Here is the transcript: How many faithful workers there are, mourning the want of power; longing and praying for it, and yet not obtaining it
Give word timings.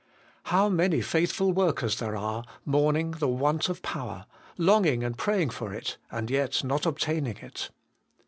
How 0.45 0.67
many 0.67 0.99
faithful 0.99 1.51
workers 1.53 1.99
there 1.99 2.15
are, 2.15 2.43
mourning 2.65 3.11
the 3.11 3.27
want 3.27 3.69
of 3.69 3.83
power; 3.83 4.25
longing 4.57 5.03
and 5.03 5.15
praying 5.15 5.51
for 5.51 5.71
it, 5.75 5.97
and 6.09 6.31
yet 6.31 6.63
not 6.63 6.87
obtaining 6.87 7.37
it 7.37 7.69